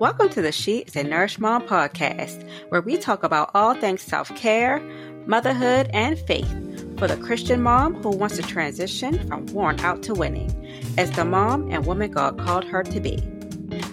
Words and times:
Welcome 0.00 0.28
to 0.30 0.42
the 0.42 0.50
She 0.50 0.78
is 0.78 0.96
a 0.96 1.04
Nourished 1.04 1.38
Mom 1.38 1.68
podcast, 1.68 2.44
where 2.68 2.80
we 2.80 2.96
talk 2.96 3.22
about 3.22 3.52
all 3.54 3.74
things 3.74 4.02
self 4.02 4.34
care, 4.34 4.80
motherhood, 5.24 5.88
and 5.92 6.18
faith 6.18 6.98
for 6.98 7.06
the 7.06 7.16
Christian 7.16 7.62
mom 7.62 8.02
who 8.02 8.10
wants 8.10 8.34
to 8.36 8.42
transition 8.42 9.24
from 9.28 9.46
worn 9.46 9.78
out 9.80 10.02
to 10.02 10.12
winning 10.12 10.50
as 10.98 11.12
the 11.12 11.24
mom 11.24 11.70
and 11.70 11.86
woman 11.86 12.10
God 12.10 12.40
called 12.40 12.64
her 12.64 12.82
to 12.82 12.98
be. 12.98 13.22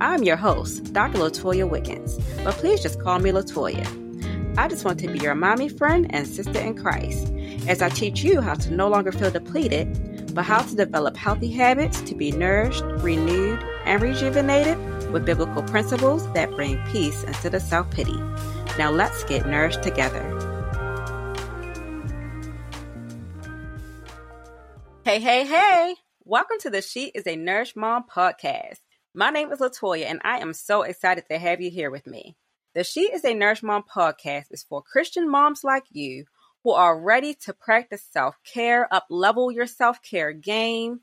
I'm 0.00 0.22
your 0.22 0.36
host, 0.36 0.94
Dr. 0.94 1.18
Latoya 1.18 1.68
Wiggins, 1.68 2.18
but 2.42 2.54
please 2.54 2.80
just 2.80 2.98
call 2.98 3.18
me 3.18 3.30
Latoya. 3.30 3.86
I 4.56 4.68
just 4.68 4.86
want 4.86 4.98
to 5.00 5.08
be 5.08 5.18
your 5.18 5.34
mommy 5.34 5.68
friend 5.68 6.06
and 6.08 6.26
sister 6.26 6.58
in 6.58 6.74
Christ 6.74 7.30
as 7.68 7.82
I 7.82 7.90
teach 7.90 8.24
you 8.24 8.40
how 8.40 8.54
to 8.54 8.72
no 8.72 8.88
longer 8.88 9.12
feel 9.12 9.30
depleted, 9.30 10.34
but 10.34 10.46
how 10.46 10.62
to 10.62 10.74
develop 10.74 11.18
healthy 11.18 11.52
habits 11.52 12.00
to 12.00 12.14
be 12.14 12.32
nourished, 12.32 12.82
renewed, 12.82 13.62
and 13.84 14.00
rejuvenated 14.00 14.78
with 15.12 15.26
biblical 15.26 15.62
principles 15.62 16.30
that 16.32 16.50
bring 16.52 16.82
peace 16.86 17.22
instead 17.24 17.54
of 17.54 17.62
self 17.62 17.90
pity. 17.90 18.16
Now 18.78 18.90
let's 18.90 19.24
get 19.24 19.46
nourished 19.46 19.82
together. 19.82 20.22
Hey, 25.04 25.20
hey, 25.20 25.44
hey! 25.44 25.96
Welcome 26.24 26.58
to 26.60 26.70
the 26.70 26.80
She 26.80 27.06
is 27.06 27.26
a 27.26 27.36
Nourished 27.36 27.76
Mom 27.76 28.04
podcast. 28.08 28.78
My 29.12 29.30
name 29.30 29.52
is 29.52 29.58
Latoya, 29.58 30.06
and 30.06 30.20
I 30.24 30.38
am 30.38 30.54
so 30.54 30.82
excited 30.82 31.24
to 31.28 31.38
have 31.38 31.60
you 31.60 31.70
here 31.70 31.90
with 31.90 32.06
me. 32.06 32.36
The 32.74 32.84
She 32.84 33.12
is 33.12 33.24
a 33.24 33.34
Nourished 33.34 33.62
Mom 33.62 33.82
podcast 33.82 34.46
is 34.52 34.62
for 34.62 34.80
Christian 34.80 35.28
moms 35.28 35.64
like 35.64 35.84
you 35.90 36.24
who 36.64 36.70
are 36.70 36.98
ready 36.98 37.34
to 37.42 37.52
practice 37.52 38.02
self 38.10 38.36
care, 38.44 38.88
up 38.94 39.06
level 39.10 39.50
your 39.52 39.66
self 39.66 40.00
care 40.02 40.32
game, 40.32 41.00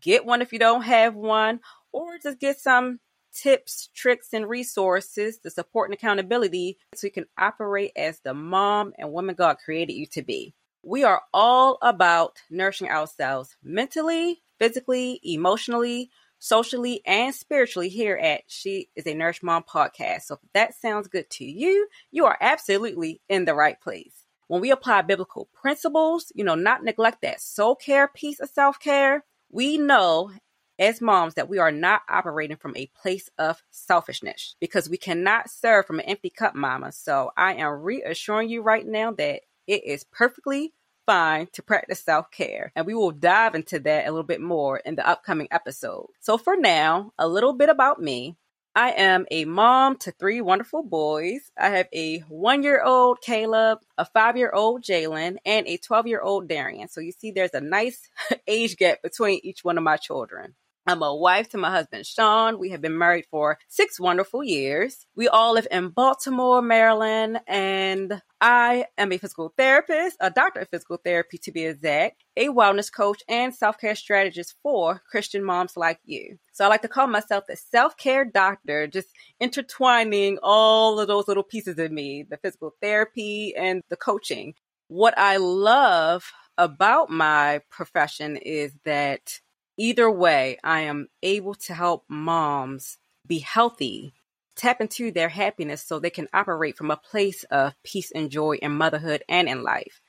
get 0.00 0.24
one 0.24 0.42
if 0.42 0.52
you 0.52 0.58
don't 0.58 0.82
have 0.82 1.14
one, 1.14 1.60
or 1.90 2.18
just 2.22 2.38
get 2.38 2.60
some 2.60 3.00
tips, 3.38 3.88
tricks, 3.94 4.32
and 4.32 4.48
resources, 4.48 5.38
the 5.38 5.50
support 5.50 5.88
and 5.88 5.94
accountability 5.94 6.78
so 6.94 7.06
you 7.06 7.12
can 7.12 7.26
operate 7.38 7.92
as 7.96 8.20
the 8.20 8.34
mom 8.34 8.92
and 8.98 9.12
woman 9.12 9.34
God 9.34 9.58
created 9.64 9.92
you 9.92 10.06
to 10.06 10.22
be. 10.22 10.54
We 10.82 11.04
are 11.04 11.22
all 11.32 11.78
about 11.82 12.38
nourishing 12.50 12.88
ourselves 12.88 13.56
mentally, 13.62 14.42
physically, 14.58 15.20
emotionally, 15.22 16.10
socially, 16.38 17.02
and 17.04 17.34
spiritually 17.34 17.88
here 17.88 18.16
at 18.16 18.42
She 18.46 18.88
is 18.96 19.06
a 19.06 19.14
Nourished 19.14 19.42
Mom 19.42 19.64
podcast. 19.64 20.22
So 20.22 20.34
if 20.34 20.40
that 20.54 20.74
sounds 20.74 21.08
good 21.08 21.28
to 21.30 21.44
you, 21.44 21.88
you 22.10 22.26
are 22.26 22.38
absolutely 22.40 23.20
in 23.28 23.44
the 23.44 23.54
right 23.54 23.80
place. 23.80 24.24
When 24.46 24.60
we 24.60 24.70
apply 24.70 25.02
biblical 25.02 25.48
principles, 25.52 26.32
you 26.34 26.42
know, 26.42 26.54
not 26.54 26.82
neglect 26.82 27.22
that 27.22 27.40
soul 27.40 27.76
care 27.76 28.08
piece 28.08 28.40
of 28.40 28.48
self 28.48 28.80
care, 28.80 29.24
we 29.50 29.78
know 29.78 30.32
as 30.78 31.00
moms 31.00 31.34
that 31.34 31.48
we 31.48 31.58
are 31.58 31.72
not 31.72 32.02
operating 32.08 32.56
from 32.56 32.76
a 32.76 32.90
place 33.00 33.28
of 33.38 33.62
selfishness 33.70 34.56
because 34.60 34.88
we 34.88 34.96
cannot 34.96 35.50
serve 35.50 35.86
from 35.86 35.98
an 35.98 36.06
empty 36.06 36.30
cup, 36.30 36.54
mama. 36.54 36.92
So 36.92 37.30
I 37.36 37.54
am 37.54 37.82
reassuring 37.82 38.48
you 38.48 38.62
right 38.62 38.86
now 38.86 39.12
that 39.12 39.42
it 39.66 39.84
is 39.84 40.04
perfectly 40.04 40.72
fine 41.06 41.48
to 41.54 41.62
practice 41.62 42.00
self 42.00 42.30
care. 42.30 42.70
And 42.76 42.86
we 42.86 42.94
will 42.94 43.10
dive 43.10 43.54
into 43.54 43.80
that 43.80 44.06
a 44.06 44.10
little 44.10 44.22
bit 44.22 44.40
more 44.40 44.78
in 44.78 44.94
the 44.94 45.08
upcoming 45.08 45.48
episode. 45.50 46.08
So 46.20 46.38
for 46.38 46.56
now, 46.56 47.12
a 47.18 47.26
little 47.26 47.54
bit 47.54 47.70
about 47.70 48.00
me. 48.00 48.36
I 48.74 48.90
am 48.90 49.26
a 49.32 49.44
mom 49.44 49.96
to 49.96 50.12
three 50.12 50.40
wonderful 50.40 50.84
boys. 50.84 51.50
I 51.58 51.70
have 51.70 51.88
a 51.92 52.20
one 52.28 52.62
year 52.62 52.80
old 52.80 53.20
Caleb, 53.20 53.80
a 53.96 54.04
five 54.04 54.36
year 54.36 54.52
old 54.52 54.82
Jalen, 54.82 55.38
and 55.44 55.66
a 55.66 55.78
12 55.78 56.06
year 56.06 56.20
old 56.20 56.46
Darian. 56.46 56.86
So 56.88 57.00
you 57.00 57.10
see, 57.10 57.32
there's 57.32 57.54
a 57.54 57.60
nice 57.60 58.08
age 58.46 58.76
gap 58.76 59.02
between 59.02 59.40
each 59.42 59.64
one 59.64 59.78
of 59.78 59.84
my 59.84 59.96
children. 59.96 60.54
I'm 60.88 61.02
a 61.02 61.14
wife 61.14 61.50
to 61.50 61.58
my 61.58 61.70
husband, 61.70 62.06
Sean. 62.06 62.58
We 62.58 62.70
have 62.70 62.80
been 62.80 62.96
married 62.96 63.26
for 63.30 63.58
six 63.68 64.00
wonderful 64.00 64.42
years. 64.42 65.06
We 65.14 65.28
all 65.28 65.52
live 65.52 65.66
in 65.70 65.90
Baltimore, 65.90 66.62
Maryland, 66.62 67.40
and 67.46 68.22
I 68.40 68.86
am 68.96 69.12
a 69.12 69.18
physical 69.18 69.52
therapist, 69.58 70.16
a 70.18 70.30
doctor 70.30 70.60
of 70.60 70.70
physical 70.70 70.96
therapy 70.96 71.36
to 71.42 71.52
be 71.52 71.66
exact, 71.66 72.24
a 72.38 72.46
wellness 72.46 72.90
coach, 72.90 73.22
and 73.28 73.54
self 73.54 73.76
care 73.76 73.94
strategist 73.94 74.54
for 74.62 75.02
Christian 75.10 75.44
moms 75.44 75.76
like 75.76 76.00
you. 76.06 76.38
So 76.52 76.64
I 76.64 76.68
like 76.68 76.80
to 76.80 76.88
call 76.88 77.06
myself 77.06 77.44
the 77.46 77.56
self 77.56 77.98
care 77.98 78.24
doctor, 78.24 78.86
just 78.86 79.08
intertwining 79.40 80.38
all 80.42 80.98
of 81.00 81.06
those 81.06 81.28
little 81.28 81.42
pieces 81.42 81.78
of 81.78 81.92
me 81.92 82.22
the 82.22 82.38
physical 82.38 82.72
therapy 82.80 83.54
and 83.54 83.82
the 83.90 83.96
coaching. 83.96 84.54
What 84.88 85.12
I 85.18 85.36
love 85.36 86.32
about 86.56 87.10
my 87.10 87.60
profession 87.70 88.38
is 88.38 88.72
that 88.86 89.38
either 89.78 90.10
way, 90.10 90.58
I 90.62 90.80
am 90.80 91.08
able 91.22 91.54
to 91.54 91.74
help 91.74 92.04
moms 92.08 92.98
be 93.26 93.38
healthy, 93.38 94.12
tap 94.56 94.80
into 94.80 95.10
their 95.10 95.28
happiness 95.30 95.82
so 95.82 95.98
they 95.98 96.10
can 96.10 96.28
operate 96.34 96.76
from 96.76 96.90
a 96.90 96.96
place 96.96 97.44
of 97.44 97.74
peace 97.84 98.10
and 98.10 98.30
joy 98.30 98.56
in 98.60 98.72
motherhood 98.72 99.22
and 99.28 99.48
in 99.48 99.62
life. 99.62 100.02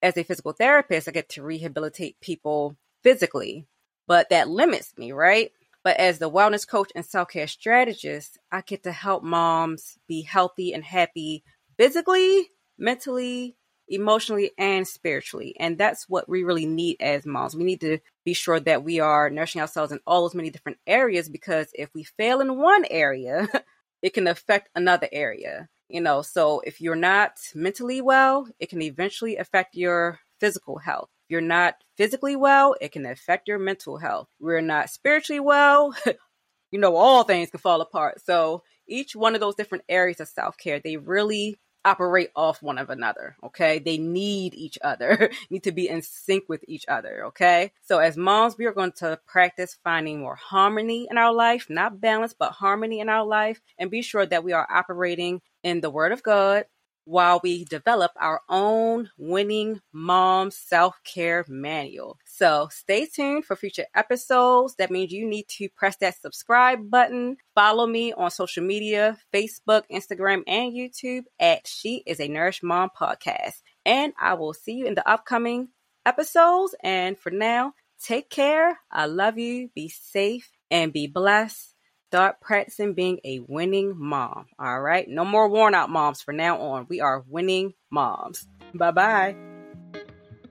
As 0.00 0.16
a 0.16 0.22
physical 0.22 0.52
therapist, 0.52 1.08
I 1.08 1.12
get 1.12 1.28
to 1.30 1.42
rehabilitate 1.42 2.20
people 2.20 2.76
physically, 3.02 3.66
but 4.06 4.30
that 4.30 4.48
limits 4.48 4.92
me, 4.96 5.12
right? 5.12 5.50
But 5.82 5.98
as 5.98 6.18
the 6.18 6.30
wellness 6.30 6.66
coach 6.66 6.90
and 6.94 7.04
self 7.04 7.28
care 7.28 7.46
strategist, 7.46 8.38
I 8.50 8.60
get 8.60 8.82
to 8.84 8.92
help 8.92 9.22
moms 9.22 9.98
be 10.06 10.22
healthy 10.22 10.72
and 10.72 10.84
happy 10.84 11.44
physically, 11.76 12.50
mentally, 12.78 13.56
emotionally 13.88 14.52
and 14.58 14.86
spiritually. 14.86 15.54
And 15.58 15.78
that's 15.78 16.08
what 16.08 16.28
we 16.28 16.42
really 16.42 16.66
need 16.66 16.96
as 17.00 17.26
moms. 17.26 17.54
We 17.54 17.64
need 17.64 17.80
to 17.82 17.98
be 18.24 18.34
sure 18.34 18.60
that 18.60 18.84
we 18.84 19.00
are 19.00 19.30
nourishing 19.30 19.60
ourselves 19.60 19.92
in 19.92 20.00
all 20.06 20.22
those 20.22 20.34
many 20.34 20.50
different 20.50 20.78
areas 20.86 21.28
because 21.28 21.68
if 21.74 21.90
we 21.94 22.04
fail 22.04 22.40
in 22.40 22.60
one 22.60 22.84
area, 22.90 23.48
it 24.02 24.14
can 24.14 24.26
affect 24.26 24.70
another 24.74 25.08
area. 25.12 25.68
You 25.88 26.00
know, 26.00 26.22
so 26.22 26.60
if 26.60 26.80
you're 26.80 26.96
not 26.96 27.32
mentally 27.54 28.00
well, 28.00 28.48
it 28.58 28.70
can 28.70 28.82
eventually 28.82 29.36
affect 29.36 29.76
your 29.76 30.18
physical 30.40 30.78
health. 30.78 31.08
If 31.24 31.30
you're 31.30 31.40
not 31.40 31.76
physically 31.96 32.34
well, 32.34 32.74
it 32.80 32.90
can 32.90 33.06
affect 33.06 33.46
your 33.46 33.58
mental 33.58 33.98
health. 33.98 34.28
We're 34.40 34.60
not 34.60 34.90
spiritually 34.90 35.40
well, 35.40 35.94
you 36.72 36.80
know, 36.80 36.96
all 36.96 37.22
things 37.22 37.50
can 37.50 37.60
fall 37.60 37.80
apart. 37.80 38.20
So 38.24 38.62
each 38.88 39.14
one 39.14 39.34
of 39.34 39.40
those 39.40 39.54
different 39.54 39.84
areas 39.88 40.20
of 40.20 40.28
self 40.28 40.56
care, 40.56 40.80
they 40.80 40.96
really 40.96 41.56
operate 41.86 42.30
off 42.36 42.62
one 42.62 42.78
of 42.78 42.90
another. 42.90 43.36
Okay. 43.44 43.78
They 43.78 43.96
need 43.96 44.54
each 44.54 44.78
other, 44.82 45.30
need 45.50 45.62
to 45.64 45.72
be 45.72 45.88
in 45.88 46.02
sync 46.02 46.44
with 46.48 46.64
each 46.68 46.84
other. 46.88 47.26
Okay. 47.26 47.72
So 47.82 47.98
as 47.98 48.16
moms, 48.16 48.58
we 48.58 48.66
are 48.66 48.74
going 48.74 48.92
to 48.98 49.18
practice 49.26 49.78
finding 49.84 50.20
more 50.20 50.36
harmony 50.36 51.06
in 51.10 51.16
our 51.16 51.32
life, 51.32 51.66
not 51.70 52.00
balance, 52.00 52.34
but 52.38 52.52
harmony 52.52 53.00
in 53.00 53.08
our 53.08 53.24
life 53.24 53.60
and 53.78 53.90
be 53.90 54.02
sure 54.02 54.26
that 54.26 54.44
we 54.44 54.52
are 54.52 54.66
operating 54.70 55.40
in 55.62 55.80
the 55.80 55.90
word 55.90 56.12
of 56.12 56.22
God, 56.22 56.64
while 57.06 57.40
we 57.42 57.64
develop 57.64 58.10
our 58.20 58.42
own 58.48 59.08
winning 59.16 59.80
mom 59.92 60.50
self 60.50 60.98
care 61.04 61.44
manual. 61.48 62.18
So 62.26 62.68
stay 62.70 63.06
tuned 63.06 63.44
for 63.44 63.56
future 63.56 63.86
episodes. 63.94 64.74
That 64.76 64.90
means 64.90 65.12
you 65.12 65.26
need 65.26 65.46
to 65.56 65.68
press 65.70 65.96
that 65.98 66.20
subscribe 66.20 66.90
button. 66.90 67.38
Follow 67.54 67.86
me 67.86 68.12
on 68.12 68.30
social 68.30 68.64
media 68.64 69.16
Facebook, 69.32 69.84
Instagram, 69.90 70.42
and 70.46 70.72
YouTube 70.74 71.22
at 71.40 71.66
She 71.66 72.02
is 72.04 72.20
a 72.20 72.28
Nourished 72.28 72.64
Mom 72.64 72.90
podcast. 72.94 73.62
And 73.86 74.12
I 74.20 74.34
will 74.34 74.52
see 74.52 74.72
you 74.72 74.86
in 74.86 74.94
the 74.94 75.08
upcoming 75.08 75.68
episodes. 76.04 76.74
And 76.82 77.16
for 77.16 77.30
now, 77.30 77.74
take 78.02 78.28
care. 78.28 78.80
I 78.90 79.06
love 79.06 79.38
you. 79.38 79.70
Be 79.74 79.88
safe 79.88 80.50
and 80.72 80.92
be 80.92 81.06
blessed. 81.06 81.75
Start 82.16 82.40
practicing 82.40 82.94
being 82.94 83.20
a 83.24 83.40
winning 83.40 83.92
mom. 83.94 84.46
All 84.58 84.80
right. 84.80 85.06
No 85.06 85.22
more 85.22 85.50
worn 85.50 85.74
out 85.74 85.90
moms 85.90 86.22
from 86.22 86.38
now 86.38 86.58
on. 86.58 86.86
We 86.88 87.02
are 87.02 87.22
winning 87.28 87.74
moms. 87.90 88.48
Bye 88.72 88.90
bye. 88.92 89.36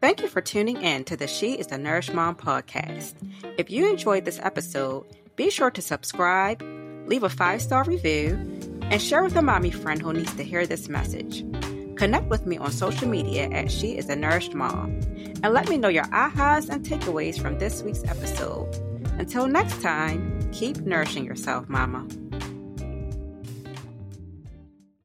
Thank 0.00 0.20
you 0.20 0.28
for 0.28 0.40
tuning 0.40 0.80
in 0.80 1.02
to 1.06 1.16
the 1.16 1.26
She 1.26 1.54
is 1.54 1.66
the 1.66 1.76
Nourished 1.76 2.14
Mom 2.14 2.36
podcast. 2.36 3.14
If 3.58 3.72
you 3.72 3.90
enjoyed 3.90 4.24
this 4.24 4.38
episode, 4.40 5.04
be 5.34 5.50
sure 5.50 5.72
to 5.72 5.82
subscribe, 5.82 6.62
leave 7.08 7.24
a 7.24 7.28
five 7.28 7.60
star 7.60 7.82
review, 7.82 8.38
and 8.82 9.02
share 9.02 9.24
with 9.24 9.34
a 9.34 9.42
mommy 9.42 9.72
friend 9.72 10.00
who 10.00 10.12
needs 10.12 10.36
to 10.36 10.44
hear 10.44 10.64
this 10.64 10.88
message. 10.88 11.44
Connect 11.96 12.28
with 12.28 12.46
me 12.46 12.56
on 12.58 12.70
social 12.70 13.08
media 13.08 13.50
at 13.50 13.68
She 13.68 13.98
is 13.98 14.08
a 14.08 14.14
Nourished 14.14 14.54
Mom 14.54 14.90
and 15.42 15.52
let 15.52 15.68
me 15.68 15.76
know 15.76 15.88
your 15.88 16.04
ahas 16.04 16.68
and 16.68 16.84
takeaways 16.84 17.36
from 17.36 17.58
this 17.58 17.82
week's 17.82 18.04
episode. 18.04 18.72
Until 19.18 19.48
next 19.48 19.82
time, 19.82 20.37
keep 20.52 20.78
nourishing 20.78 21.24
yourself, 21.24 21.68
Mama. 21.68 22.06